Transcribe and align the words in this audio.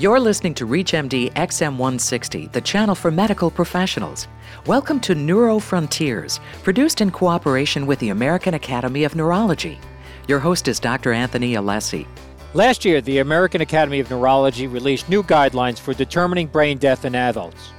You're 0.00 0.18
listening 0.18 0.54
to 0.54 0.66
ReachMD 0.66 1.34
XM160, 1.34 2.52
the 2.52 2.62
channel 2.62 2.94
for 2.94 3.10
medical 3.10 3.50
professionals. 3.50 4.28
Welcome 4.64 4.98
to 5.00 5.14
Neuro 5.14 5.58
Frontiers, 5.58 6.40
produced 6.62 7.02
in 7.02 7.10
cooperation 7.10 7.84
with 7.84 7.98
the 7.98 8.08
American 8.08 8.54
Academy 8.54 9.04
of 9.04 9.14
Neurology. 9.14 9.78
Your 10.26 10.38
host 10.38 10.68
is 10.68 10.80
Dr. 10.80 11.12
Anthony 11.12 11.52
Alessi. 11.52 12.06
Last 12.54 12.82
year, 12.86 13.02
the 13.02 13.18
American 13.18 13.60
Academy 13.60 14.00
of 14.00 14.08
Neurology 14.08 14.66
released 14.66 15.10
new 15.10 15.22
guidelines 15.22 15.78
for 15.78 15.92
determining 15.92 16.46
brain 16.46 16.78
death 16.78 17.04
in 17.04 17.14
adults. 17.14 17.72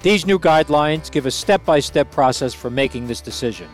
These 0.00 0.26
new 0.26 0.38
guidelines 0.38 1.10
give 1.10 1.26
a 1.26 1.30
step 1.32 1.64
by 1.64 1.80
step 1.80 2.08
process 2.12 2.54
for 2.54 2.70
making 2.70 3.08
this 3.08 3.20
decision. 3.20 3.68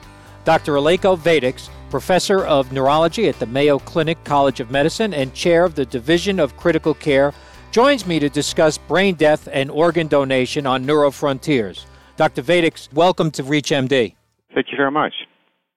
Dr. 0.47 0.73
Eelco 0.73 1.19
Wijdicks, 1.19 1.69
professor 1.91 2.47
of 2.47 2.73
neurology 2.73 3.29
at 3.29 3.39
the 3.39 3.45
Mayo 3.45 3.79
Clinic 3.79 4.25
College 4.25 4.61
of 4.61 4.71
Medicine 4.71 5.13
and 5.13 5.35
chair 5.35 5.67
of 5.67 5.75
the 5.75 5.85
Division 5.85 6.41
of 6.41 6.57
Critical 6.57 6.95
Care, 6.95 7.35
joins 7.71 8.07
me 8.07 8.19
to 8.19 8.29
discuss 8.29 8.79
brain 8.79 9.15
death 9.15 9.49
and 9.53 9.71
organ 9.71 10.09
donation 10.09 10.67
on 10.67 10.85
Neurofrontiers. 10.85 11.85
Dr. 12.17 12.43
Wijdicks, 12.43 12.93
welcome 12.93 13.31
to 13.33 13.43
ReachMD. 13.43 14.15
Thank 14.55 14.67
you 14.71 14.77
very 14.77 14.91
much. 14.91 15.15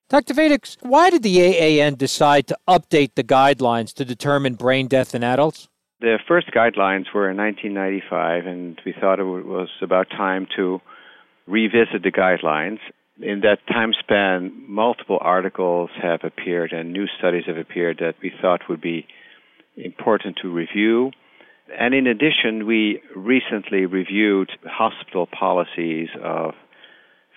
Dr. 0.09 0.33
Wijdicks, 0.33 0.77
why 0.81 1.09
did 1.09 1.23
the 1.23 1.39
AAN 1.39 1.95
decide 1.97 2.47
to 2.47 2.57
update 2.67 3.15
the 3.15 3.23
guidelines 3.23 3.93
to 3.93 4.05
determine 4.05 4.55
brain 4.55 4.87
death 4.87 5.15
in 5.15 5.23
adults? 5.23 5.69
The 6.01 6.19
first 6.27 6.47
guidelines 6.47 7.05
were 7.13 7.29
in 7.29 7.37
1995, 7.37 8.45
and 8.45 8.81
we 8.85 8.93
thought 8.99 9.19
it 9.19 9.23
was 9.23 9.69
about 9.81 10.09
time 10.09 10.47
to 10.57 10.81
revisit 11.47 12.03
the 12.03 12.11
guidelines. 12.11 12.79
In 13.21 13.41
that 13.41 13.59
time 13.67 13.93
span, 13.97 14.51
multiple 14.67 15.19
articles 15.21 15.91
have 16.01 16.21
appeared 16.23 16.73
and 16.73 16.91
new 16.91 17.05
studies 17.17 17.43
have 17.47 17.57
appeared 17.57 17.99
that 17.99 18.15
we 18.21 18.31
thought 18.41 18.67
would 18.67 18.81
be 18.81 19.07
important 19.77 20.37
to 20.41 20.49
review 20.49 21.11
and 21.69 21.93
in 21.93 22.07
addition, 22.07 22.65
we 22.65 23.01
recently 23.15 23.85
reviewed 23.85 24.51
hospital 24.65 25.27
policies 25.27 26.09
of 26.21 26.53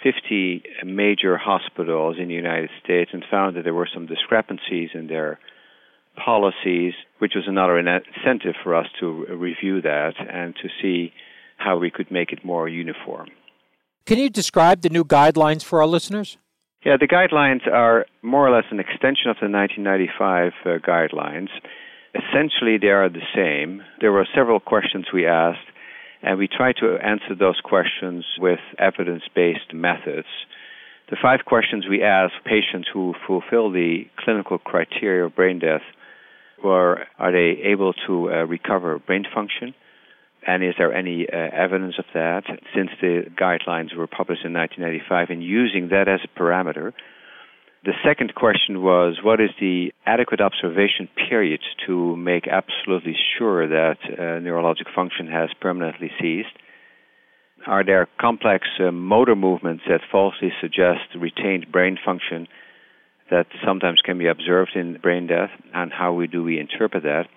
50 0.03 0.63
major 0.85 1.37
hospitals 1.37 2.17
in 2.19 2.29
the 2.29 2.35
United 2.35 2.71
States 2.83 3.11
and 3.13 3.25
found 3.31 3.57
that 3.57 3.63
there 3.63 3.75
were 3.75 3.89
some 3.93 4.07
discrepancies 4.07 4.91
in 4.95 5.07
their 5.07 5.39
policies, 6.17 6.95
which 7.19 7.33
was 7.35 7.45
another 7.47 7.79
incentive 7.79 8.55
for 8.63 8.75
us 8.75 8.87
to 9.01 9.27
review 9.31 9.81
that 9.83 10.15
and 10.19 10.55
to 10.57 10.69
see 10.81 11.13
how 11.57 11.79
we 11.79 11.91
could 11.91 12.11
make 12.11 12.33
it 12.33 12.45
more 12.45 12.69
uniform. 12.69 13.29
Can 14.05 14.19
you 14.19 14.31
describe 14.31 14.83
the 14.83 14.89
new 14.89 15.05
guidelines 15.05 15.65
for 15.65 15.81
our 15.81 15.87
listeners? 15.87 16.39
Yeah, 16.85 16.97
the 16.99 17.09
guidelines 17.09 17.67
are 17.67 18.07
more 18.23 18.47
or 18.47 18.55
less 18.55 18.67
an 18.71 18.79
extension 18.79 19.31
of 19.31 19.37
the 19.41 19.51
1995 19.51 20.53
uh, 20.65 20.69
guidelines. 20.87 21.49
Essentially, 22.17 22.79
they 22.79 22.89
are 22.89 23.09
the 23.09 23.27
same. 23.35 23.83
There 24.01 24.13
were 24.13 24.27
several 24.35 24.61
questions 24.61 25.07
we 25.13 25.27
asked, 25.27 25.69
and 26.23 26.39
we 26.39 26.49
tried 26.49 26.77
to 26.81 26.97
answer 26.97 27.35
those 27.39 27.61
questions 27.63 28.25
with 28.39 28.61
evidence 28.79 29.25
based 29.35 29.75
methods. 29.75 30.29
The 31.11 31.17
five 31.21 31.41
questions 31.45 31.85
we 31.89 32.03
asked 32.03 32.35
patients 32.45 32.89
who 32.93 33.15
fulfill 33.27 33.71
the 33.71 34.07
clinical 34.19 34.59
criteria 34.59 35.27
of 35.27 35.37
brain 35.37 35.59
death 35.59 35.83
were 36.63 37.07
Are 37.19 37.33
they 37.33 37.61
able 37.65 37.93
to 38.07 38.31
uh, 38.31 38.45
recover 38.45 38.99
brain 38.99 39.25
function? 39.33 39.75
And 40.47 40.65
is 40.65 40.75
there 40.79 40.95
any 40.95 41.27
uh, 41.29 41.37
evidence 41.37 41.97
of 41.99 42.07
that? 42.15 42.45
Since 42.75 42.91
the 43.01 43.25
guidelines 43.35 43.95
were 43.97 44.07
published 44.07 44.45
in 44.45 44.53
1995, 44.53 45.31
and 45.31 45.43
using 45.43 45.89
that 45.89 46.09
as 46.09 46.21
a 46.25 46.39
parameter, 46.39 46.93
the 47.87 47.93
second 48.05 48.35
question 48.35 48.83
was 48.83 49.19
what 49.23 49.41
is 49.41 49.51
the 49.61 49.93
adequate 50.05 50.41
observation 50.41 51.09
period 51.29 51.61
to 51.87 52.17
make 52.17 52.49
absolutely 52.49 53.15
sure 53.39 53.69
that 53.69 53.99
uh, 54.03 54.43
neurologic 54.43 54.93
function 54.93 55.29
has 55.29 55.51
permanently 55.61 56.11
ceased? 56.21 56.51
Are 57.65 57.85
there 57.85 58.09
complex 58.21 58.67
uh, 58.81 58.91
motor 58.91 59.37
movements 59.37 59.85
that 59.89 60.01
falsely 60.11 60.51
suggest 60.61 61.15
retained 61.17 61.71
brain 61.71 61.97
function 62.05 62.49
that 63.31 63.47
sometimes 63.65 64.01
can 64.05 64.19
be 64.19 64.27
observed 64.27 64.73
in 64.75 64.99
brain 65.01 65.29
death? 65.29 65.51
And 65.73 65.93
how 65.93 66.13
we, 66.13 66.27
do 66.27 66.43
we 66.43 66.59
interpret 66.59 67.05
that? 67.05 67.29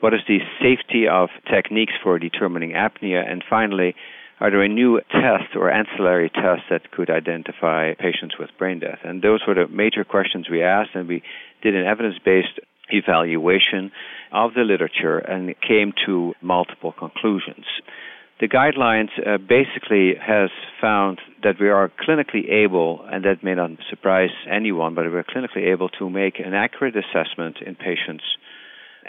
What 0.00 0.14
is 0.14 0.20
the 0.26 0.38
safety 0.60 1.08
of 1.08 1.28
techniques 1.52 1.92
for 2.02 2.18
determining 2.18 2.70
apnea? 2.70 3.30
And 3.30 3.44
finally, 3.48 3.94
are 4.40 4.50
there 4.50 4.62
a 4.62 4.68
new 4.68 5.00
tests 5.10 5.54
or 5.54 5.70
ancillary 5.70 6.30
tests 6.30 6.66
that 6.70 6.90
could 6.90 7.10
identify 7.10 7.94
patients 7.94 8.34
with 8.38 8.50
brain 8.58 8.80
death? 8.80 8.98
And 9.04 9.22
those 9.22 9.40
were 9.46 9.54
the 9.54 9.68
major 9.68 10.04
questions 10.04 10.48
we 10.50 10.62
asked, 10.62 10.90
and 10.94 11.06
we 11.06 11.22
did 11.62 11.74
an 11.74 11.86
evidence 11.86 12.16
based 12.24 12.58
evaluation 12.90 13.92
of 14.32 14.54
the 14.54 14.62
literature 14.62 15.18
and 15.18 15.54
came 15.60 15.92
to 16.06 16.34
multiple 16.42 16.92
conclusions. 16.92 17.64
The 18.40 18.48
guidelines 18.48 19.10
uh, 19.24 19.38
basically 19.38 20.14
has 20.20 20.50
found 20.80 21.20
that 21.44 21.54
we 21.60 21.68
are 21.68 21.88
clinically 21.88 22.50
able, 22.50 23.06
and 23.10 23.24
that 23.24 23.44
may 23.44 23.54
not 23.54 23.70
surprise 23.88 24.30
anyone, 24.50 24.96
but 24.96 25.04
we're 25.04 25.22
clinically 25.22 25.72
able 25.72 25.88
to 26.00 26.10
make 26.10 26.40
an 26.40 26.52
accurate 26.52 26.96
assessment 26.96 27.58
in 27.64 27.76
patients, 27.76 28.24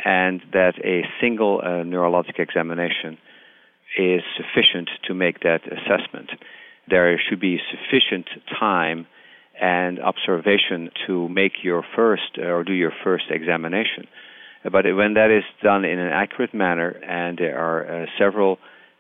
and 0.05 0.41
that 0.53 0.73
a 0.85 1.01
single 1.19 1.59
uh, 1.63 1.67
neurologic 1.83 2.37
examination 2.37 3.17
is 3.97 4.21
sufficient 4.37 4.89
to 5.07 5.13
make 5.13 5.41
that 5.41 5.61
assessment. 5.65 6.29
There 6.89 7.19
should 7.29 7.39
be 7.39 7.59
sufficient 7.71 8.27
time 8.59 9.07
and 9.59 9.99
observation 9.99 10.89
to 11.07 11.29
make 11.29 11.63
your 11.63 11.83
first 11.95 12.37
or 12.37 12.63
do 12.63 12.73
your 12.73 12.91
first 13.03 13.25
examination. 13.29 14.07
But 14.63 14.85
when 14.85 15.13
that 15.13 15.31
is 15.31 15.43
done 15.63 15.85
in 15.85 15.99
an 15.99 16.11
accurate 16.11 16.53
manner, 16.53 16.89
and 16.89 17.37
there 17.37 17.57
are 17.57 18.03
uh, 18.03 18.05
several 18.17 18.57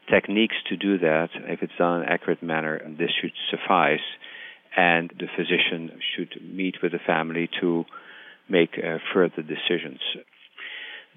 techniques 0.09 0.55
to 0.69 0.77
do 0.77 0.99
that, 0.99 1.29
if 1.33 1.63
it's 1.63 1.73
done 1.77 2.01
in 2.01 2.03
an 2.03 2.09
accurate 2.09 2.43
manner, 2.43 2.79
this 2.97 3.09
should 3.19 3.31
suffice, 3.49 4.05
and 4.77 5.11
the 5.19 5.27
physician 5.35 5.99
should 6.15 6.39
meet 6.43 6.75
with 6.83 6.91
the 6.91 6.99
family 6.99 7.49
to 7.61 7.83
make 8.47 8.77
uh, 8.77 8.99
further 9.13 9.41
decisions. 9.41 9.99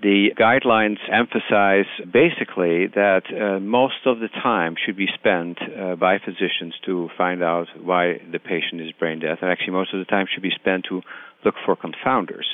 The 0.00 0.31
guidelines 0.38 0.98
emphasize 1.10 1.86
basically 2.04 2.86
that 2.94 3.22
uh, 3.34 3.59
most 3.59 4.06
of 4.06 4.20
the 4.20 4.28
time 4.28 4.76
should 4.76 4.97
be 4.97 5.09
spent 5.12 5.59
uh, 5.60 5.97
by 5.97 6.19
physicians 6.19 6.75
to 6.86 7.10
find 7.19 7.42
out 7.42 7.66
why 7.82 8.20
the 8.31 8.38
patient 8.38 8.81
is 8.81 8.92
brain 8.92 9.19
dead, 9.19 9.38
and 9.42 9.50
actually 9.50 9.72
most 9.72 9.92
of 9.92 9.98
the 9.98 10.04
time 10.04 10.26
should 10.32 10.42
be 10.44 10.54
spent 10.54 10.86
to 10.88 11.03
look 11.44 11.56
for 11.66 11.75
confounders. 11.75 12.47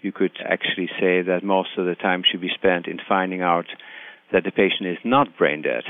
You 0.00 0.10
could 0.10 0.32
actually 0.42 0.88
say 0.98 1.20
that 1.20 1.44
most 1.44 1.76
of 1.76 1.84
the 1.84 1.96
time 1.96 2.22
should 2.24 2.40
be 2.40 2.50
spent 2.54 2.86
in 2.86 2.98
finding 3.06 3.42
out 3.42 3.66
that 4.32 4.44
the 4.44 4.50
patient 4.50 4.88
is 4.88 4.98
not 5.04 5.36
brain 5.36 5.60
dead. 5.60 5.84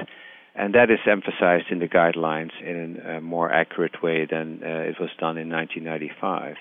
And 0.56 0.74
that 0.74 0.90
is 0.90 0.98
emphasized 1.06 1.66
in 1.70 1.78
the 1.78 1.86
guidelines 1.86 2.50
in 2.60 3.00
a 3.06 3.20
more 3.20 3.52
accurate 3.52 4.02
way 4.02 4.26
than 4.28 4.60
uh, 4.64 4.90
it 4.90 4.96
was 4.98 5.10
done 5.20 5.38
in 5.38 5.48
1995. 5.48 6.56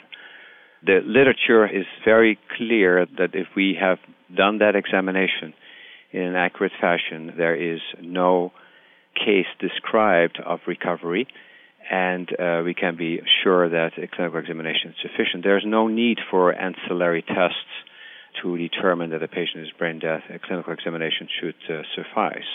The 0.86 1.02
literature 1.06 1.68
is 1.68 1.86
very 2.06 2.40
clear 2.58 3.06
that 3.18 3.32
if 3.34 3.48
we 3.56 3.78
have 3.80 3.98
done 4.36 4.60
that 4.60 4.76
examination 4.76 5.54
in 6.12 6.22
an 6.22 6.36
accurate 6.36 6.72
fashion, 6.80 7.34
there 7.38 7.56
is 7.56 7.82
no 8.02 8.52
case 9.16 9.48
described 9.60 10.40
of 10.46 10.60
recovery, 10.68 11.28
and 11.92 12.30
uh, 12.40 12.62
we 12.64 12.74
can 12.74 12.96
be 12.96 13.20
sure 13.44 13.70
that 13.70 13.92
a 13.98 14.08
clinical 14.08 14.40
examination 14.40 14.92
is 14.92 14.96
sufficient. 15.02 15.44
There's 15.44 15.66
no 15.66 15.88
need 15.88 16.20
for 16.30 16.54
ancillary 16.54 17.24
tests 17.24 17.74
to 18.42 18.58
determine 18.58 19.10
that 19.10 19.24
a 19.24 19.28
patient 19.28 19.66
is 19.66 19.72
brain 19.78 20.00
dead. 20.00 20.22
A 20.30 20.40
clinical 20.40 20.72
examination 20.72 21.28
should 21.40 21.56
uh, 21.70 21.82
suffice. 21.96 22.48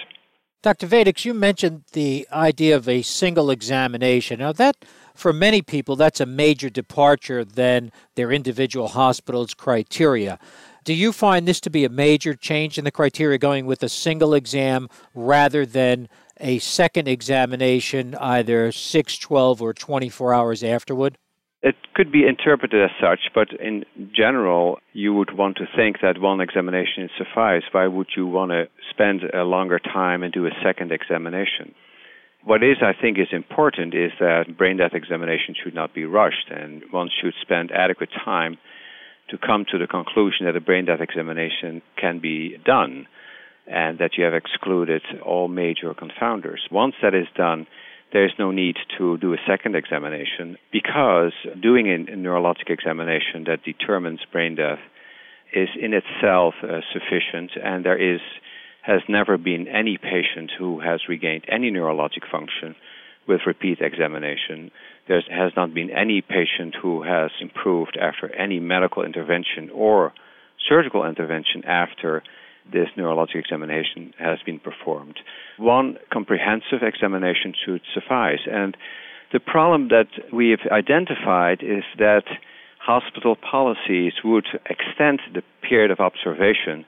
Dr. 0.62 0.86
Wijdicks, 0.86 1.26
you 1.26 1.34
mentioned 1.34 1.82
the 1.92 2.26
idea 2.32 2.74
of 2.74 2.88
a 2.88 3.02
single 3.02 3.50
examination. 3.50 4.38
Now, 4.38 4.52
that 4.52 4.76
for 5.14 5.32
many 5.32 5.62
people, 5.62 5.96
that's 5.96 6.20
a 6.20 6.26
major 6.26 6.68
departure 6.68 7.44
than 7.44 7.92
their 8.16 8.32
individual 8.32 8.88
hospital's 8.88 9.54
criteria. 9.54 10.38
Do 10.84 10.92
you 10.92 11.12
find 11.12 11.48
this 11.48 11.60
to 11.60 11.70
be 11.70 11.84
a 11.84 11.88
major 11.88 12.34
change 12.34 12.76
in 12.76 12.84
the 12.84 12.90
criteria 12.90 13.38
going 13.38 13.64
with 13.64 13.82
a 13.82 13.88
single 13.88 14.34
exam 14.34 14.88
rather 15.14 15.64
than 15.64 16.08
a 16.40 16.58
second 16.58 17.08
examination, 17.08 18.14
either 18.16 18.70
6, 18.70 19.18
12, 19.18 19.62
or 19.62 19.72
24 19.72 20.34
hours 20.34 20.62
afterward? 20.62 21.16
It 21.62 21.76
could 21.94 22.12
be 22.12 22.26
interpreted 22.26 22.82
as 22.82 22.90
such, 23.00 23.30
but 23.34 23.48
in 23.58 23.86
general, 24.12 24.78
you 24.92 25.14
would 25.14 25.34
want 25.34 25.56
to 25.56 25.64
think 25.74 26.02
that 26.02 26.20
one 26.20 26.42
examination 26.42 27.04
is 27.04 27.10
suffice. 27.16 27.62
Why 27.72 27.86
would 27.86 28.08
you 28.14 28.26
want 28.26 28.50
to 28.50 28.68
spend 28.90 29.22
a 29.22 29.44
longer 29.44 29.78
time 29.78 30.22
and 30.22 30.30
do 30.30 30.44
a 30.44 30.50
second 30.62 30.92
examination? 30.92 31.74
What 32.44 32.62
is, 32.62 32.76
I 32.82 32.92
think, 32.92 33.18
is 33.18 33.28
important 33.32 33.94
is 33.94 34.12
that 34.20 34.58
brain 34.58 34.76
death 34.76 34.92
examination 34.92 35.54
should 35.62 35.74
not 35.74 35.94
be 35.94 36.04
rushed, 36.04 36.50
and 36.50 36.82
one 36.90 37.08
should 37.08 37.32
spend 37.40 37.72
adequate 37.72 38.10
time 38.22 38.58
to 39.30 39.38
come 39.38 39.64
to 39.72 39.78
the 39.78 39.86
conclusion 39.86 40.44
that 40.44 40.54
a 40.54 40.60
brain 40.60 40.84
death 40.84 41.00
examination 41.00 41.80
can 41.98 42.18
be 42.20 42.58
done 42.64 43.06
and 43.66 43.98
that 43.98 44.18
you 44.18 44.24
have 44.24 44.34
excluded 44.34 45.00
all 45.24 45.48
major 45.48 45.94
confounders. 45.94 46.70
Once 46.70 46.94
that 47.02 47.14
is 47.14 47.26
done, 47.34 47.66
there 48.12 48.26
is 48.26 48.32
no 48.38 48.50
need 48.50 48.76
to 48.98 49.16
do 49.16 49.32
a 49.32 49.38
second 49.48 49.74
examination 49.74 50.58
because 50.70 51.32
doing 51.62 51.88
a, 51.88 52.12
neurologic 52.12 52.68
examination 52.68 53.44
that 53.46 53.64
determines 53.64 54.20
brain 54.30 54.54
death 54.54 54.80
is 55.54 55.68
in 55.80 55.94
itself 55.94 56.54
uh, 56.62 56.80
sufficient, 56.92 57.52
and 57.62 57.86
there 57.86 57.96
is 57.96 58.20
has 58.84 59.00
never 59.08 59.38
been 59.38 59.66
any 59.66 59.96
patient 59.96 60.50
who 60.58 60.80
has 60.80 61.00
regained 61.08 61.44
any 61.48 61.70
neurologic 61.70 62.30
function 62.30 62.76
with 63.26 63.40
repeat 63.46 63.78
examination. 63.80 64.70
There 65.08 65.22
has 65.30 65.52
not 65.56 65.72
been 65.72 65.90
any 65.90 66.20
patient 66.20 66.74
who 66.80 67.02
has 67.02 67.30
improved 67.40 67.96
after 68.00 68.34
any 68.34 68.60
medical 68.60 69.02
intervention 69.02 69.70
or 69.72 70.12
surgical 70.68 71.06
intervention 71.06 71.64
after 71.66 72.22
this 72.70 72.88
neurologic 72.96 73.36
examination 73.36 74.12
has 74.18 74.38
been 74.44 74.58
performed. 74.58 75.18
One 75.58 75.96
comprehensive 76.12 76.82
examination 76.82 77.54
should 77.64 77.80
suffice. 77.94 78.40
And 78.50 78.76
the 79.32 79.40
problem 79.40 79.88
that 79.88 80.08
we 80.32 80.50
have 80.50 80.70
identified 80.70 81.62
is 81.62 81.84
that 81.98 82.24
hospital 82.78 83.36
policies 83.36 84.12
would 84.22 84.46
extend 84.68 85.20
the 85.32 85.42
period 85.66 85.90
of 85.90 86.00
observation 86.00 86.84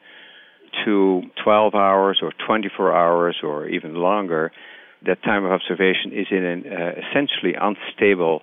to 0.84 1.22
12 1.42 1.74
hours 1.74 2.20
or 2.22 2.32
24 2.46 2.94
hours 2.94 3.36
or 3.42 3.66
even 3.68 3.94
longer, 3.94 4.52
that 5.04 5.22
time 5.22 5.44
of 5.44 5.52
observation 5.52 6.12
is 6.12 6.26
in 6.30 6.44
an 6.44 6.64
uh, 6.66 6.92
essentially 7.08 7.54
unstable 7.54 8.42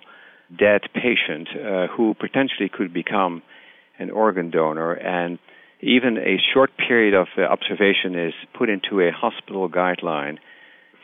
dead 0.56 0.82
patient 0.94 1.48
uh, 1.54 1.86
who 1.88 2.14
potentially 2.14 2.68
could 2.68 2.92
become 2.92 3.42
an 3.98 4.10
organ 4.10 4.50
donor. 4.50 4.92
And 4.92 5.38
even 5.80 6.16
a 6.18 6.38
short 6.52 6.70
period 6.76 7.14
of 7.14 7.28
uh, 7.36 7.42
observation 7.42 8.18
is 8.18 8.34
put 8.56 8.68
into 8.68 9.00
a 9.00 9.10
hospital 9.10 9.68
guideline. 9.68 10.38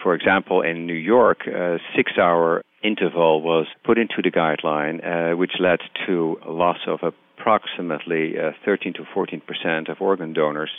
For 0.03 0.15
example, 0.15 0.63
in 0.63 0.87
New 0.87 0.95
York, 0.95 1.47
a 1.47 1.79
six 1.97 2.13
hour 2.19 2.63
interval 2.83 3.43
was 3.43 3.67
put 3.85 3.99
into 3.99 4.23
the 4.23 4.31
guideline, 4.31 5.05
uh, 5.05 5.37
which 5.37 5.53
led 5.61 5.81
to 6.07 6.39
loss 6.47 6.79
of 6.87 7.01
approximately 7.03 8.39
uh, 8.39 8.53
13 8.65 8.95
to 8.95 9.05
14 9.13 9.41
percent 9.41 9.89
of 9.89 10.01
organ 10.01 10.33
donors 10.33 10.71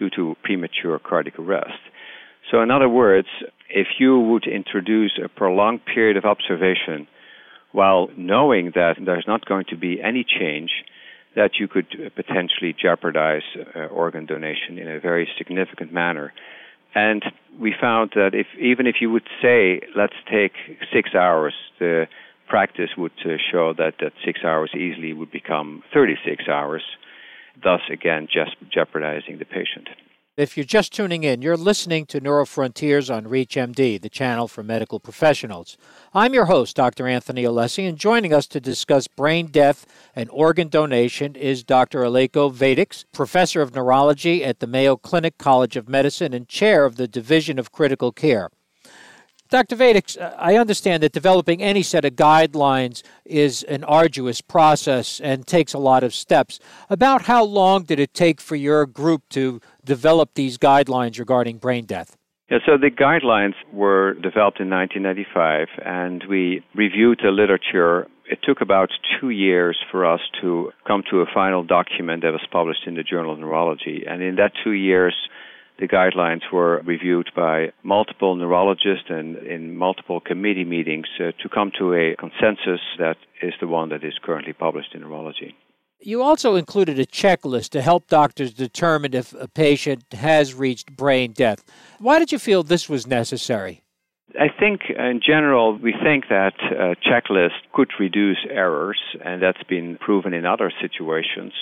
due 0.00 0.10
to 0.16 0.34
premature 0.42 0.98
cardiac 0.98 1.38
arrest. 1.38 1.78
So, 2.50 2.62
in 2.62 2.70
other 2.72 2.88
words, 2.88 3.28
if 3.68 3.86
you 4.00 4.18
would 4.18 4.46
introduce 4.46 5.12
a 5.24 5.28
prolonged 5.28 5.84
period 5.84 6.16
of 6.16 6.24
observation 6.24 7.06
while 7.72 8.08
knowing 8.16 8.72
that 8.74 8.94
there's 9.04 9.26
not 9.28 9.46
going 9.46 9.66
to 9.68 9.76
be 9.76 10.02
any 10.02 10.24
change, 10.24 10.70
that 11.36 11.52
you 11.60 11.68
could 11.68 11.86
potentially 12.16 12.74
jeopardize 12.80 13.42
uh, 13.76 13.80
organ 13.86 14.26
donation 14.26 14.78
in 14.78 14.88
a 14.88 14.98
very 14.98 15.28
significant 15.38 15.92
manner. 15.92 16.32
And 16.92 17.22
we 17.60 17.72
found 17.80 18.10
that 18.16 18.30
if 18.34 18.48
even 18.58 18.88
if 18.88 18.96
you 19.00 19.12
would 19.12 19.28
say, 19.40 19.80
let's 19.96 20.16
take 20.28 20.52
six 20.92 21.14
hours, 21.14 21.54
the 21.78 22.06
practice 22.48 22.90
would 22.98 23.12
uh, 23.24 23.36
show 23.52 23.72
that 23.74 23.94
that 24.00 24.12
six 24.24 24.40
hours 24.44 24.72
easily 24.74 25.12
would 25.12 25.30
become 25.30 25.84
36 25.94 26.48
hours 26.48 26.82
thus 27.62 27.80
again 27.90 28.28
just 28.32 28.56
jeopardizing 28.72 29.38
the 29.38 29.44
patient. 29.44 29.88
If 30.36 30.56
you're 30.56 30.64
just 30.64 30.94
tuning 30.94 31.24
in, 31.24 31.42
you're 31.42 31.56
listening 31.56 32.06
to 32.06 32.20
Neurofrontiers 32.20 33.14
on 33.14 33.24
ReachMD, 33.24 34.00
the 34.00 34.08
channel 34.08 34.48
for 34.48 34.62
medical 34.62 34.98
professionals. 34.98 35.76
I'm 36.14 36.32
your 36.32 36.46
host, 36.46 36.76
Dr. 36.76 37.06
Anthony 37.06 37.42
Alessi, 37.42 37.86
and 37.86 37.98
joining 37.98 38.32
us 38.32 38.46
to 38.46 38.60
discuss 38.60 39.06
brain 39.06 39.48
death 39.48 39.84
and 40.16 40.30
organ 40.30 40.68
donation 40.68 41.34
is 41.34 41.62
Dr. 41.62 42.04
Eelco 42.04 42.50
Wijdicks, 42.50 43.04
professor 43.12 43.60
of 43.60 43.74
neurology 43.74 44.42
at 44.42 44.60
the 44.60 44.66
Mayo 44.66 44.96
Clinic 44.96 45.36
College 45.36 45.76
of 45.76 45.90
Medicine 45.90 46.32
and 46.32 46.48
chair 46.48 46.86
of 46.86 46.96
the 46.96 47.08
Division 47.08 47.58
of 47.58 47.72
Critical 47.72 48.10
Care. 48.10 48.48
Dr. 49.50 49.74
Wijdicks, 49.74 50.16
uh, 50.16 50.32
I 50.38 50.54
understand 50.56 51.02
that 51.02 51.10
developing 51.10 51.60
any 51.60 51.82
set 51.82 52.04
of 52.04 52.14
guidelines 52.14 53.02
is 53.24 53.64
an 53.64 53.82
arduous 53.82 54.40
process 54.40 55.18
and 55.18 55.44
takes 55.44 55.74
a 55.74 55.78
lot 55.78 56.04
of 56.04 56.14
steps. 56.14 56.60
About 56.88 57.22
how 57.22 57.42
long 57.42 57.82
did 57.82 57.98
it 57.98 58.14
take 58.14 58.40
for 58.40 58.54
your 58.54 58.86
group 58.86 59.28
to 59.30 59.60
develop 59.84 60.34
these 60.34 60.56
guidelines 60.56 61.18
regarding 61.18 61.58
brain 61.58 61.84
death? 61.84 62.16
Yeah, 62.48 62.58
so 62.64 62.78
the 62.78 62.90
guidelines 62.90 63.54
were 63.72 64.14
developed 64.14 64.60
in 64.60 64.70
1995, 64.70 65.66
and 65.84 66.22
we 66.28 66.62
reviewed 66.76 67.18
the 67.20 67.32
literature. 67.32 68.06
It 68.26 68.38
took 68.44 68.60
about 68.60 68.90
two 69.20 69.30
years 69.30 69.76
for 69.90 70.06
us 70.06 70.20
to 70.42 70.70
come 70.86 71.02
to 71.10 71.22
a 71.22 71.26
final 71.34 71.64
document 71.64 72.22
that 72.22 72.30
was 72.30 72.46
published 72.52 72.86
in 72.86 72.94
the 72.94 73.02
Journal 73.02 73.32
of 73.32 73.40
Neurology. 73.40 74.04
And 74.08 74.22
in 74.22 74.36
that 74.36 74.52
two 74.62 74.72
years, 74.72 75.14
the 75.80 75.88
guidelines 75.88 76.42
were 76.52 76.82
reviewed 76.84 77.30
by 77.34 77.72
multiple 77.82 78.36
neurologists 78.36 79.06
and 79.08 79.36
in 79.38 79.76
multiple 79.76 80.20
committee 80.20 80.64
meetings 80.64 81.06
uh, 81.18 81.32
to 81.42 81.48
come 81.48 81.72
to 81.78 81.94
a 81.94 82.14
consensus 82.16 82.80
that 82.98 83.16
is 83.42 83.54
the 83.60 83.66
one 83.66 83.88
that 83.88 84.04
is 84.04 84.14
currently 84.22 84.52
published 84.52 84.94
in 84.94 85.00
neurology. 85.00 85.56
You 86.02 86.22
also 86.22 86.56
included 86.56 86.98
a 86.98 87.06
checklist 87.06 87.70
to 87.70 87.82
help 87.82 88.08
doctors 88.08 88.52
determine 88.54 89.14
if 89.14 89.34
a 89.34 89.48
patient 89.48 90.04
has 90.12 90.54
reached 90.54 90.96
brain 90.96 91.32
death. 91.32 91.64
Why 91.98 92.18
did 92.18 92.32
you 92.32 92.38
feel 92.38 92.62
this 92.62 92.88
was 92.88 93.06
necessary? 93.06 93.82
I 94.38 94.48
think 94.48 94.82
in 94.88 95.20
general, 95.26 95.76
we 95.76 95.92
think 95.92 96.24
that 96.28 96.54
a 96.62 96.94
checklist 97.06 97.58
could 97.72 97.90
reduce 97.98 98.38
errors, 98.48 99.00
and 99.24 99.42
that's 99.42 99.62
been 99.64 99.98
proven 99.98 100.32
in 100.34 100.46
other 100.46 100.72
situations. 100.80 101.52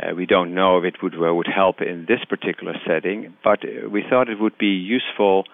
Uh, 0.00 0.14
we 0.14 0.26
don't 0.26 0.54
know 0.54 0.78
if 0.78 0.84
it 0.84 1.02
would, 1.02 1.14
uh, 1.14 1.34
would 1.34 1.48
help 1.52 1.80
in 1.80 2.06
this 2.08 2.20
particular 2.28 2.74
setting, 2.86 3.34
but 3.42 3.60
uh, 3.64 3.88
we 3.88 4.02
thought 4.08 4.28
it 4.28 4.40
would 4.40 4.56
be 4.56 4.66
useful 4.66 5.44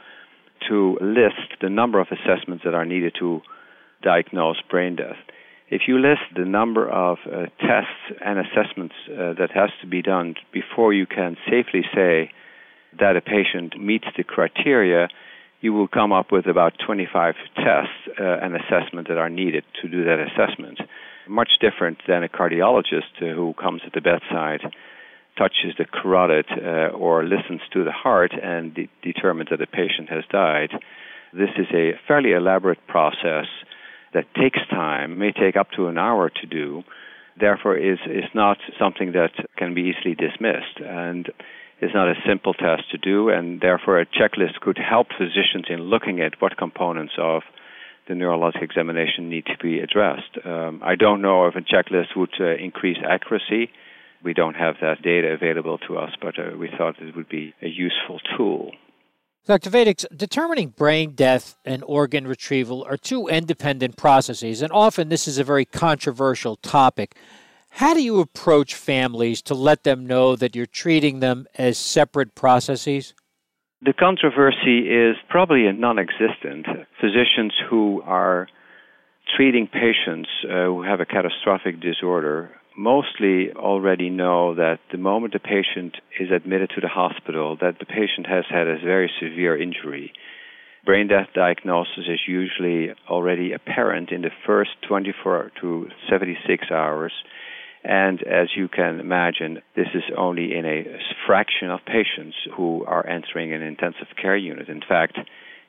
to 0.69 0.99
list 1.01 1.61
the 1.61 1.71
number 1.71 2.01
of 2.01 2.09
assessments 2.11 2.65
that 2.65 2.75
are 2.75 2.85
needed 2.85 3.15
to 3.19 3.41
diagnose 4.03 4.57
brain 4.71 4.97
death. 4.97 5.17
If 5.69 5.83
you 5.89 5.99
list 5.99 6.23
the 6.37 6.45
number 6.45 6.89
of 6.89 7.19
uh, 7.27 7.47
tests 7.59 8.21
and 8.25 8.39
assessments 8.39 8.95
uh, 9.09 9.35
that 9.39 9.51
has 9.55 9.71
to 9.81 9.87
be 9.87 10.01
done 10.01 10.37
before 10.53 10.93
you 10.93 11.07
can 11.07 11.37
safely 11.47 11.83
say 11.95 12.31
that 13.01 13.17
a 13.17 13.21
patient 13.21 13.79
meets 13.81 14.07
the 14.17 14.23
criteria, 14.23 15.09
you 15.61 15.73
will 15.73 15.89
come 15.89 16.13
up 16.13 16.31
with 16.31 16.47
about 16.47 16.75
25 16.87 17.35
tests 17.57 17.91
uh, 18.21 18.23
and 18.23 18.55
assessments 18.55 19.09
that 19.09 19.19
are 19.19 19.31
needed 19.31 19.65
to 19.83 19.89
do 19.89 20.05
that 20.05 20.21
assessment 20.21 20.79
much 21.29 21.51
different 21.61 21.99
than 22.07 22.23
a 22.23 22.29
cardiologist 22.29 23.19
who 23.19 23.55
comes 23.61 23.83
at 23.87 23.93
the 23.93 24.01
bedside, 24.01 24.61
touches 25.37 25.75
the 25.79 25.85
carotid, 25.85 26.47
uh, 26.51 26.97
or 26.97 27.25
listens 27.25 27.61
to 27.73 27.85
the 27.85 27.93
heart 27.93 28.33
and 28.33 28.75
de- 28.75 28.91
determines 29.03 29.51
that 29.51 29.59
the 29.59 29.67
patient 29.67 30.09
has 30.09 30.25
died. 30.31 30.71
This 31.33 31.51
is 31.59 31.67
a 31.75 31.93
fairly 32.09 32.33
elaborate 32.33 32.87
process 32.87 33.47
that 34.15 34.35
takes 34.35 34.61
time, 34.71 35.19
may 35.19 35.33
take 35.33 35.57
up 35.57 35.71
to 35.77 35.89
an 35.89 35.99
hour 35.99 36.31
to 36.31 36.47
do, 36.47 36.85
therefore 37.39 37.77
is, 37.77 37.99
is 38.07 38.31
not 38.35 38.57
something 38.79 39.13
that 39.13 39.33
can 39.57 39.75
be 39.75 39.93
easily 39.93 40.15
dismissed. 40.15 40.81
And 40.81 41.31
is 41.81 41.91
not 41.95 42.09
a 42.09 42.15
simple 42.27 42.55
test 42.55 42.91
to 42.91 42.99
do, 42.99 43.29
and 43.29 43.61
therefore 43.61 44.01
a 44.01 44.07
checklist 44.07 44.61
could 44.61 44.79
help 44.79 45.09
physicians 45.19 45.67
in 45.69 45.81
looking 45.81 46.21
at 46.21 46.41
what 46.41 46.57
components 46.57 47.13
of 47.19 47.43
the 48.09 48.15
neurologic 48.15 48.63
examination 48.63 49.29
need 49.29 49.47
to 49.47 49.57
be 49.61 49.81
addressed. 49.81 50.39
Um, 50.45 50.81
I 50.85 50.95
don't 50.95 51.23
know 51.23 51.47
if 51.47 51.57
a 51.57 51.61
checklist 51.61 52.17
would 52.17 52.35
uh, 52.41 52.57
increase 52.57 52.99
accuracy. 53.07 53.71
We 54.23 54.33
don't 54.35 54.55
have 54.55 54.77
that 54.81 55.03
data 55.03 55.29
available 55.29 55.79
to 55.87 55.99
us, 55.99 56.11
but 56.21 56.39
uh, 56.39 56.57
we 56.57 56.71
thought 56.77 57.01
it 57.01 57.15
would 57.17 57.29
be 57.29 57.55
a 57.63 57.69
useful 57.69 58.21
tool. 58.37 58.73
Dr. 59.47 59.71
Wijdicks, 59.71 60.05
determining 60.17 60.71
brain 60.71 61.13
death 61.13 61.57
and 61.65 61.85
organ 61.87 62.27
retrieval 62.27 62.85
are 62.85 62.97
two 62.97 63.29
independent 63.29 63.97
processes, 63.97 64.61
and 64.61 64.73
often 64.73 65.09
this 65.09 65.29
is 65.29 65.39
a 65.39 65.45
very 65.45 65.65
controversial 65.65 66.57
topic. 66.57 67.17
How 67.71 67.95
do 67.95 68.03
you 68.03 68.19
approach 68.21 68.75
families 68.75 69.43
to 69.43 69.55
let 69.55 69.85
them 69.85 70.07
know 70.07 70.35
that 70.35 70.57
you're 70.57 70.67
treating 70.67 71.21
them 71.21 71.47
as 71.57 71.79
separate 71.79 72.35
processes? 72.35 73.15
The 73.83 73.93
controversy 73.93 74.89
is 74.89 75.17
probably 75.29 75.71
non 75.71 75.99
existent. 75.99 76.67
Physicians 77.01 77.53
who 77.69 78.03
are 78.05 78.49
treating 79.37 79.67
patients 79.67 80.29
uh, 80.45 80.65
who 80.67 80.83
have 80.83 81.01
a 81.01 81.07
catastrophic 81.07 81.81
disorder 81.81 82.51
mostly 82.77 83.53
already 83.53 84.11
know 84.11 84.55
that 84.55 84.79
the 84.93 84.99
moment 84.99 85.33
the 85.33 85.39
patient 85.39 85.97
is 86.21 86.31
admitted 86.31 86.71
to 86.75 86.81
the 86.81 86.89
hospital 86.89 87.57
that 87.61 87.79
the 87.79 87.87
patient 87.87 88.27
has 88.27 88.45
had 88.49 88.67
a 88.67 88.79
very 88.79 89.11
severe 89.21 89.61
injury 89.61 90.13
brain 90.87 91.09
death 91.09 91.27
diagnosis 91.35 92.05
is 92.07 92.21
usually 92.29 92.91
already 93.11 93.53
apparent 93.53 94.11
in 94.11 94.23
the 94.23 94.31
first 94.47 94.71
24 94.89 95.51
to 95.61 95.89
76 96.09 96.71
hours 96.71 97.13
and 97.87 98.21
as 98.25 98.49
you 98.57 98.67
can 98.67 98.99
imagine, 98.99 99.63
this 99.77 99.87
is 99.95 100.03
only 100.19 100.57
in 100.57 100.67
a 100.67 100.99
fraction 101.25 101.71
of 101.71 101.79
patients 101.87 102.37
who 102.57 102.85
are 102.85 103.07
entering 103.07 103.53
an 103.53 103.63
intensive 103.63 104.09
care 104.21 104.37
unit. 104.37 104.69
In 104.69 104.81
fact, 104.81 105.17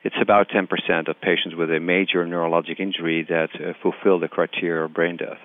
it's 0.03 0.15
about 0.19 0.49
10% 0.49 0.65
of 1.07 1.21
patients 1.21 1.55
with 1.55 1.69
a 1.69 1.79
major 1.79 2.25
neurologic 2.25 2.79
injury 2.79 3.23
that 3.29 3.49
uh, 3.53 3.73
fulfill 3.83 4.19
the 4.19 4.27
criteria 4.27 4.85
of 4.85 4.95
brain 4.95 5.17
death. 5.17 5.37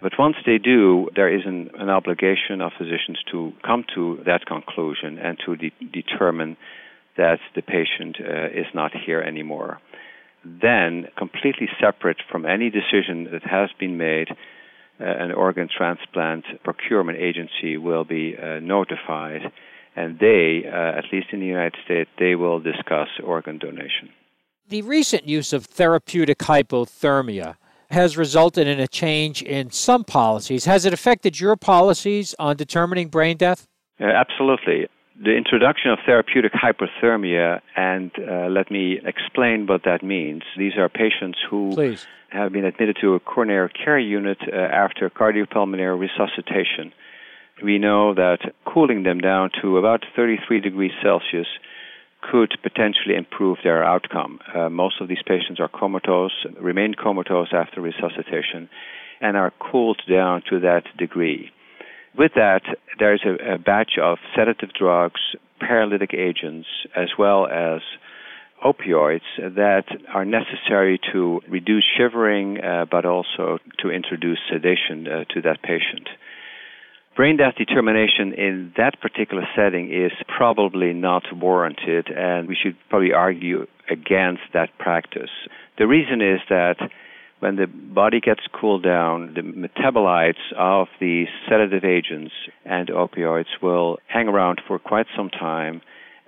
But 0.00 0.12
once 0.18 0.36
they 0.46 0.56
do, 0.56 1.10
there 1.14 1.28
is 1.28 1.42
an, 1.44 1.70
an 1.74 1.90
obligation 1.90 2.62
of 2.62 2.72
physicians 2.78 3.18
to 3.30 3.52
come 3.62 3.84
to 3.94 4.20
that 4.24 4.46
conclusion 4.46 5.18
and 5.18 5.36
to 5.44 5.54
de- 5.56 5.72
determine 5.92 6.56
that 7.18 7.40
the 7.54 7.62
patient 7.62 8.16
uh, 8.20 8.46
is 8.46 8.66
not 8.72 8.92
here 8.94 9.20
anymore. 9.20 9.80
Then, 10.44 11.08
completely 11.18 11.68
separate 11.78 12.22
from 12.30 12.46
any 12.46 12.70
decision 12.70 13.28
that 13.32 13.42
has 13.42 13.68
been 13.78 13.98
made, 13.98 14.28
an 14.98 15.32
organ 15.32 15.68
transplant 15.74 16.44
procurement 16.64 17.18
agency 17.18 17.76
will 17.76 18.04
be 18.04 18.36
uh, 18.36 18.60
notified, 18.60 19.52
and 19.96 20.18
they, 20.18 20.62
uh, 20.66 20.98
at 20.98 21.04
least 21.12 21.28
in 21.32 21.40
the 21.40 21.46
United 21.46 21.76
States, 21.84 22.10
they 22.18 22.34
will 22.34 22.60
discuss 22.60 23.08
organ 23.22 23.58
donation. 23.58 24.10
The 24.68 24.82
recent 24.82 25.26
use 25.26 25.52
of 25.52 25.64
therapeutic 25.64 26.38
hypothermia 26.38 27.56
has 27.90 28.18
resulted 28.18 28.66
in 28.66 28.78
a 28.78 28.86
change 28.86 29.42
in 29.42 29.70
some 29.70 30.04
policies. 30.04 30.66
Has 30.66 30.84
it 30.84 30.92
affected 30.92 31.40
your 31.40 31.56
policies 31.56 32.34
on 32.38 32.56
determining 32.56 33.08
brain 33.08 33.36
death? 33.36 33.66
Uh, 34.00 34.04
absolutely. 34.04 34.88
The 35.20 35.34
introduction 35.34 35.90
of 35.90 35.98
therapeutic 36.06 36.52
hypothermia, 36.52 37.60
and 37.74 38.12
uh, 38.18 38.46
let 38.46 38.70
me 38.70 39.00
explain 39.04 39.66
what 39.66 39.82
that 39.84 40.04
means. 40.04 40.44
These 40.56 40.76
are 40.78 40.88
patients 40.88 41.38
who 41.50 41.72
Please. 41.74 42.06
have 42.28 42.52
been 42.52 42.64
admitted 42.64 42.98
to 43.00 43.14
a 43.14 43.20
coronary 43.20 43.70
care 43.70 43.98
unit 43.98 44.38
uh, 44.46 44.54
after 44.54 45.10
cardiopulmonary 45.10 45.98
resuscitation. 45.98 46.92
We 47.64 47.78
know 47.78 48.14
that 48.14 48.54
cooling 48.64 49.02
them 49.02 49.18
down 49.18 49.50
to 49.60 49.78
about 49.78 50.04
33 50.14 50.60
degrees 50.60 50.92
Celsius 51.02 51.48
could 52.20 52.56
potentially 52.62 53.16
improve 53.16 53.58
their 53.64 53.82
outcome. 53.82 54.38
Uh, 54.54 54.68
most 54.68 55.00
of 55.00 55.08
these 55.08 55.22
patients 55.26 55.58
are 55.58 55.68
comatose, 55.68 56.46
remain 56.60 56.94
comatose 56.94 57.48
after 57.52 57.80
resuscitation, 57.80 58.68
and 59.20 59.36
are 59.36 59.52
cooled 59.58 60.00
down 60.08 60.42
to 60.48 60.60
that 60.60 60.84
degree. 60.96 61.50
With 62.18 62.32
that, 62.34 62.62
there's 62.98 63.24
a, 63.24 63.54
a 63.54 63.58
batch 63.58 63.92
of 64.02 64.18
sedative 64.36 64.70
drugs, 64.76 65.20
paralytic 65.60 66.12
agents, 66.12 66.66
as 66.96 67.10
well 67.16 67.46
as 67.46 67.80
opioids 68.64 69.20
that 69.38 69.84
are 70.12 70.24
necessary 70.24 70.98
to 71.12 71.40
reduce 71.48 71.84
shivering, 71.96 72.58
uh, 72.60 72.86
but 72.90 73.04
also 73.04 73.58
to 73.78 73.90
introduce 73.90 74.40
sedation 74.50 75.06
uh, 75.06 75.24
to 75.32 75.42
that 75.42 75.62
patient. 75.62 76.08
Brain 77.14 77.36
death 77.36 77.54
determination 77.56 78.32
in 78.32 78.72
that 78.76 79.00
particular 79.00 79.46
setting 79.54 79.92
is 79.92 80.12
probably 80.26 80.92
not 80.92 81.22
warranted, 81.32 82.08
and 82.08 82.48
we 82.48 82.56
should 82.60 82.76
probably 82.90 83.12
argue 83.12 83.66
against 83.88 84.42
that 84.54 84.76
practice. 84.78 85.30
The 85.78 85.86
reason 85.86 86.20
is 86.20 86.40
that 86.48 86.78
when 87.40 87.56
the 87.56 87.66
body 87.66 88.20
gets 88.20 88.40
cooled 88.52 88.82
down, 88.82 89.34
the 89.34 89.42
metabolites 89.42 90.52
of 90.56 90.88
the 91.00 91.26
sedative 91.48 91.84
agents 91.84 92.32
and 92.64 92.88
opioids 92.88 93.46
will 93.62 93.98
hang 94.08 94.28
around 94.28 94.60
for 94.66 94.78
quite 94.78 95.06
some 95.16 95.30
time 95.30 95.80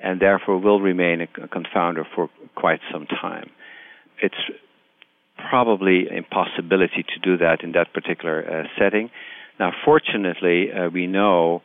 and 0.03 0.21
therefore 0.21 0.59
will 0.59 0.81
remain 0.81 1.21
a 1.21 1.27
confounder 1.27 2.05
for 2.15 2.31
quite 2.55 2.81
some 2.93 3.07
time. 3.07 3.51
It's 4.23 4.35
probably 5.37 6.07
impossibility 6.11 7.03
to 7.03 7.19
do 7.23 7.39
that 7.39 7.63
in 7.63 7.73
that 7.73 7.93
particular 7.93 8.43
uh, 8.43 8.69
setting. 8.79 9.11
Now, 9.59 9.73
fortunately, 9.85 10.73
uh, 10.73 10.89
we 10.89 11.07
know 11.07 11.63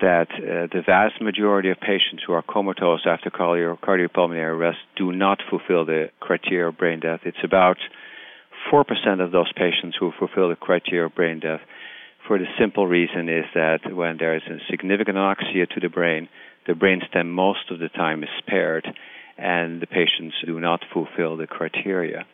that 0.00 0.28
uh, 0.32 0.66
the 0.72 0.82
vast 0.84 1.20
majority 1.20 1.70
of 1.70 1.78
patients 1.80 2.22
who 2.26 2.32
are 2.32 2.42
comatose 2.42 3.06
after 3.06 3.30
cardio- 3.30 3.78
cardiopulmonary 3.78 4.56
arrest 4.56 4.78
do 4.96 5.12
not 5.12 5.40
fulfill 5.48 5.84
the 5.84 6.10
criteria 6.20 6.68
of 6.68 6.78
brain 6.78 7.00
death. 7.00 7.20
It's 7.24 7.42
about 7.44 7.78
4% 8.72 9.24
of 9.24 9.32
those 9.32 9.52
patients 9.52 9.96
who 9.98 10.12
fulfill 10.18 10.48
the 10.48 10.56
criteria 10.56 11.06
of 11.06 11.14
brain 11.14 11.40
death 11.40 11.60
for 12.26 12.38
the 12.38 12.46
simple 12.58 12.86
reason 12.86 13.28
is 13.28 13.44
that 13.54 13.80
when 13.94 14.16
there 14.18 14.34
is 14.34 14.42
a 14.48 14.58
significant 14.70 15.16
anoxia 15.16 15.68
to 15.68 15.80
the 15.80 15.88
brain, 15.88 16.28
the 16.66 16.72
brainstem 16.72 17.26
most 17.26 17.70
of 17.70 17.78
the 17.78 17.88
time 17.88 18.22
is 18.22 18.30
spared 18.38 18.86
and 19.36 19.82
the 19.82 19.86
patients 19.86 20.34
do 20.46 20.58
not 20.58 20.80
fulfill 20.92 21.36
the 21.36 21.46
criteria. 21.46 22.24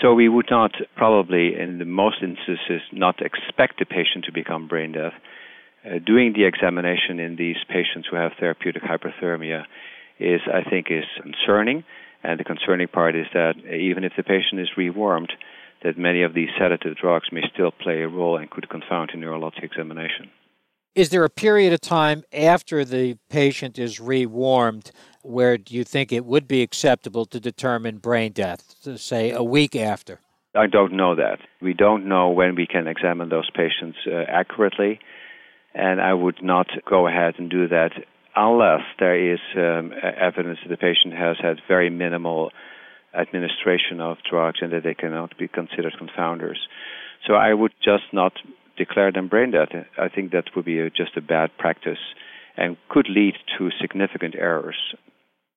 So 0.00 0.14
we 0.14 0.28
would 0.28 0.48
not 0.50 0.72
probably, 0.94 1.58
in 1.58 1.78
the 1.78 1.84
most 1.84 2.16
instances, 2.22 2.82
not 2.92 3.20
expect 3.20 3.78
the 3.78 3.86
patient 3.86 4.24
to 4.26 4.32
become 4.32 4.68
brain 4.68 4.92
deaf. 4.92 5.12
Uh, 5.84 5.98
doing 6.04 6.32
the 6.32 6.44
examination 6.44 7.18
in 7.18 7.36
these 7.36 7.56
patients 7.68 8.08
who 8.10 8.16
have 8.16 8.32
therapeutic 8.38 8.82
hypothermia 8.82 9.64
is, 10.18 10.40
I 10.52 10.68
think, 10.68 10.86
is 10.90 11.04
concerning. 11.20 11.84
And 12.22 12.40
the 12.40 12.44
concerning 12.44 12.88
part 12.88 13.16
is 13.16 13.26
that 13.32 13.54
even 13.66 14.04
if 14.04 14.12
the 14.16 14.22
patient 14.22 14.60
is 14.60 14.68
rewarmed, 14.76 15.32
that 15.82 15.98
many 15.98 16.22
of 16.22 16.34
these 16.34 16.48
sedative 16.58 16.96
drugs 16.96 17.28
may 17.32 17.42
still 17.52 17.70
play 17.70 18.02
a 18.02 18.08
role 18.08 18.36
and 18.36 18.50
could 18.50 18.68
confound 18.68 19.10
a 19.14 19.16
neurologic 19.16 19.62
examination. 19.62 20.30
Is 20.94 21.10
there 21.10 21.24
a 21.24 21.30
period 21.30 21.74
of 21.74 21.80
time 21.82 22.24
after 22.32 22.82
the 22.84 23.18
patient 23.28 23.78
is 23.78 24.00
rewarmed 24.00 24.92
where 25.22 25.58
do 25.58 25.74
you 25.74 25.84
think 25.84 26.12
it 26.12 26.24
would 26.24 26.48
be 26.48 26.62
acceptable 26.62 27.26
to 27.26 27.40
determine 27.40 27.98
brain 27.98 28.32
death, 28.32 28.76
say 28.96 29.30
a 29.32 29.42
week 29.42 29.76
after? 29.76 30.20
I 30.54 30.66
don't 30.66 30.92
know 30.92 31.14
that. 31.16 31.38
We 31.60 31.74
don't 31.74 32.08
know 32.08 32.30
when 32.30 32.54
we 32.54 32.66
can 32.66 32.86
examine 32.86 33.28
those 33.28 33.50
patients 33.50 33.98
uh, 34.06 34.24
accurately, 34.28 35.00
and 35.74 36.00
I 36.00 36.14
would 36.14 36.42
not 36.42 36.68
go 36.88 37.06
ahead 37.06 37.34
and 37.38 37.50
do 37.50 37.68
that 37.68 37.90
unless 38.34 38.82
there 38.98 39.34
is 39.34 39.40
um, 39.56 39.92
evidence 40.02 40.58
that 40.62 40.70
the 40.70 40.76
patient 40.76 41.14
has 41.14 41.36
had 41.40 41.60
very 41.68 41.90
minimal 41.90 42.52
administration 43.16 44.00
of 44.00 44.18
drugs 44.28 44.58
and 44.60 44.72
that 44.72 44.84
they 44.84 44.94
cannot 44.94 45.36
be 45.38 45.48
considered 45.48 45.94
confounders. 46.00 46.58
So 47.26 47.34
I 47.34 47.54
would 47.54 47.72
just 47.82 48.04
not 48.12 48.32
declare 48.76 49.10
them 49.10 49.28
brain 49.28 49.52
dead. 49.52 49.86
I 49.98 50.08
think 50.08 50.32
that 50.32 50.44
would 50.54 50.64
be 50.64 50.80
a, 50.80 50.90
just 50.90 51.16
a 51.16 51.20
bad 51.20 51.50
practice 51.58 51.98
and 52.56 52.76
could 52.88 53.08
lead 53.08 53.34
to 53.58 53.70
significant 53.80 54.34
errors. 54.34 54.76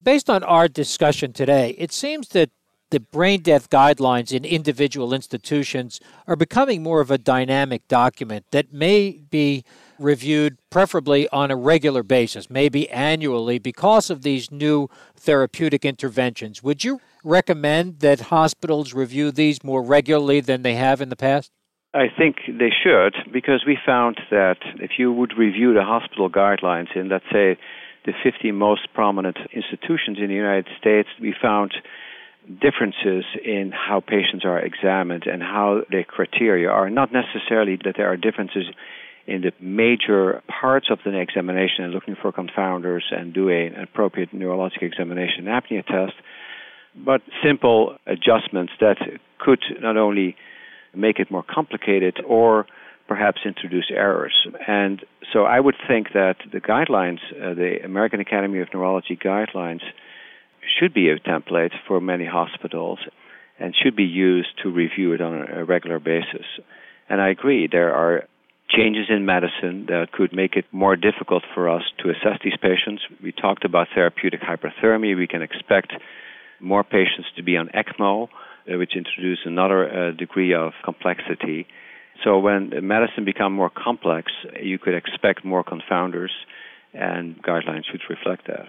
Based 0.02 0.30
on 0.30 0.44
our 0.44 0.68
discussion 0.68 1.34
today, 1.34 1.76
it 1.78 1.92
seems 1.92 2.30
that 2.30 2.50
the 2.92 3.00
brain 3.00 3.42
death 3.42 3.70
guidelines 3.70 4.32
in 4.32 4.44
individual 4.44 5.14
institutions 5.14 6.00
are 6.26 6.36
becoming 6.36 6.82
more 6.82 7.02
of 7.02 7.12
a 7.12 7.20
dynamic 7.20 7.88
document 7.88 8.46
that 8.52 8.74
may 8.74 9.22
be 9.30 9.64
reviewed 10.00 10.58
preferably 10.70 11.30
on 11.30 11.52
a 11.52 11.56
regular 11.56 12.02
basis, 12.02 12.50
maybe 12.50 12.90
annually, 12.90 13.60
because 13.60 14.10
of 14.10 14.24
these 14.24 14.50
new 14.50 14.90
therapeutic 15.16 15.86
interventions. 15.86 16.64
Would 16.64 16.84
you 16.84 17.00
recommend 17.24 18.00
that 18.00 18.20
hospitals 18.20 18.94
review 18.94 19.32
these 19.32 19.64
more 19.64 19.82
regularly 19.82 20.40
than 20.42 20.62
they 20.62 20.76
have 20.76 21.02
in 21.02 21.10
the 21.10 21.16
past? 21.16 21.52
I 21.94 22.08
think 22.16 22.38
they 22.48 22.70
should, 22.84 23.16
because 23.34 23.64
we 23.66 23.78
found 23.84 24.20
that 24.30 24.58
if 24.76 24.92
you 25.00 25.12
would 25.12 25.38
review 25.38 25.74
the 25.74 25.84
hospital 25.84 26.30
guidelines 26.30 26.96
in, 26.96 27.10
let's 27.10 27.26
say, 27.32 27.58
the 28.06 28.14
50 28.24 28.52
most 28.52 28.94
prominent 28.94 29.38
institutions 29.54 30.18
in 30.20 30.28
the 30.28 30.36
United 30.36 30.68
States, 30.80 31.10
we 31.20 31.34
found 31.42 31.74
differences 32.62 33.26
in 33.44 33.72
how 33.72 34.00
patients 34.00 34.46
are 34.46 34.60
examined 34.60 35.26
and 35.26 35.42
how 35.42 35.82
the 35.90 36.04
criteria 36.04 36.70
are. 36.70 36.90
Not 36.90 37.12
necessarily 37.12 37.78
that 37.84 37.96
there 37.98 38.08
are 38.12 38.18
differences 38.18 38.66
in 39.28 39.42
the 39.42 39.52
major 39.60 40.42
parts 40.48 40.88
of 40.90 41.00
the 41.06 41.20
examination 41.20 41.84
and 41.84 41.94
looking 41.94 42.16
for 42.20 42.32
confounders 42.32 43.04
and 43.12 43.34
do 43.34 43.50
an 43.50 43.76
appropriate 43.76 44.34
neurologic 44.34 44.82
examination 44.82 45.46
apnea 45.46 45.86
test, 45.86 46.16
but 46.96 47.22
simple 47.44 47.98
adjustments 48.06 48.74
that 48.80 48.98
could 49.40 49.62
not 49.82 49.98
only 49.98 50.36
make 50.96 51.20
it 51.20 51.30
more 51.32 51.44
complicated 51.44 52.18
or 52.26 52.66
perhaps 53.08 53.42
introduce 53.46 53.90
errors. 53.90 54.48
And 54.68 55.04
so 55.34 55.44
I 55.44 55.60
would 55.60 55.76
think 55.88 56.14
that 56.14 56.36
the 56.52 56.62
guidelines, 56.62 57.20
uh, 57.34 57.54
the 57.56 57.80
American 57.84 58.20
Academy 58.20 58.60
of 58.60 58.68
Neurology 58.74 59.18
guidelines, 59.18 59.82
should 60.80 60.94
be 60.94 61.10
a 61.10 61.18
template 61.20 61.72
for 61.88 62.00
many 62.00 62.26
hospitals 62.26 63.00
and 63.60 63.76
should 63.76 63.96
be 63.96 64.04
used 64.04 64.50
to 64.64 64.70
review 64.70 65.14
it 65.14 65.22
on 65.22 65.34
a 65.34 65.66
regular 65.66 66.00
basis. 66.00 66.46
And 67.10 67.20
I 67.20 67.30
agree, 67.30 67.68
there 67.70 67.94
are 67.94 68.26
changes 68.70 69.08
in 69.10 69.26
medicine 69.26 69.88
that 69.88 70.12
could 70.12 70.32
make 70.32 70.56
it 70.56 70.66
more 70.72 70.96
difficult 70.96 71.44
for 71.56 71.68
us 71.68 71.82
to 72.00 72.10
assess 72.10 72.40
these 72.44 72.58
patients. 72.62 73.02
We 73.22 73.32
talked 73.32 73.66
about 73.66 73.88
therapeutic 73.94 74.42
hypothermia. 74.42 75.18
We 75.18 75.28
can 75.28 75.42
expect 75.42 75.94
more 76.60 76.84
patients 76.84 77.28
to 77.36 77.44
be 77.44 77.58
on 77.58 77.70
ECMO, 77.70 78.28
uh, 78.28 78.78
which 78.78 78.96
introduces 78.96 79.46
another 79.46 79.90
uh, 79.90 80.12
degree 80.12 80.54
of 80.54 80.74
complexity. 80.84 81.68
So 82.24 82.40
when 82.40 82.72
medicine 82.86 83.26
become 83.26 83.54
more 83.54 83.70
complex, 83.70 84.32
you 84.62 84.78
could 84.78 84.96
expect 84.96 85.46
more 85.46 85.64
confounders, 85.64 86.32
and 86.94 87.42
guidelines 87.42 87.84
should 87.90 88.02
reflect 88.10 88.48
that. 88.48 88.68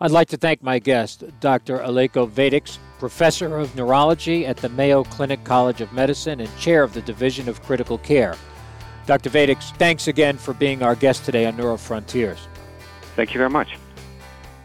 I'd 0.00 0.12
like 0.12 0.28
to 0.28 0.36
thank 0.36 0.62
my 0.62 0.78
guest, 0.78 1.24
Dr. 1.40 1.78
Eelco 1.78 2.30
Wijdicks, 2.30 2.78
professor 3.00 3.56
of 3.56 3.74
neurology 3.74 4.46
at 4.46 4.56
the 4.58 4.68
Mayo 4.68 5.02
Clinic 5.02 5.42
College 5.42 5.80
of 5.80 5.92
Medicine 5.92 6.40
and 6.40 6.58
chair 6.58 6.84
of 6.84 6.94
the 6.94 7.02
Division 7.02 7.48
of 7.48 7.62
Critical 7.62 7.98
Care. 7.98 8.36
Dr. 9.06 9.30
Wijdicks, 9.30 9.74
thanks 9.76 10.06
again 10.06 10.36
for 10.36 10.54
being 10.54 10.82
our 10.82 10.94
guest 10.94 11.24
today 11.24 11.46
on 11.46 11.56
Neurofrontiers. 11.56 12.38
Thank 13.16 13.34
you 13.34 13.38
very 13.38 13.50
much. 13.50 13.76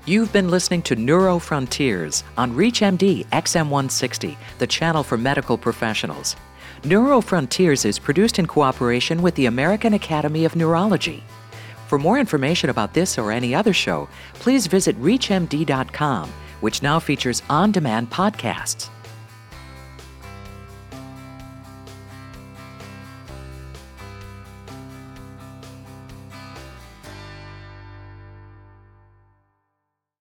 You've 0.06 0.34
been 0.34 0.52
listening 0.52 0.82
to 0.82 0.98
Neurofrontiers 0.98 2.24
on 2.38 2.52
ReachMD 2.56 3.26
XM160, 3.28 4.36
the 4.58 4.68
channel 4.68 5.02
for 5.02 5.18
medical 5.18 5.58
professionals. 5.58 6.36
Neurofrontiers 6.82 7.86
is 7.86 8.00
produced 8.00 8.38
in 8.38 8.46
cooperation 8.46 9.22
with 9.22 9.34
the 9.36 9.46
American 9.46 9.94
Academy 9.94 10.44
of 10.44 10.58
Neurology. 10.58 11.24
For 11.88 11.98
more 11.98 12.20
information 12.20 12.70
about 12.70 12.94
this 12.94 13.18
or 13.18 13.32
any 13.32 13.56
other 13.56 13.72
show, 13.72 14.10
please 14.34 14.68
visit 14.68 15.02
ReachMD.com, 15.02 16.30
which 16.60 16.84
now 16.84 17.00
features 17.00 17.42
on 17.50 17.72
demand 17.72 18.12
podcasts. 18.12 18.90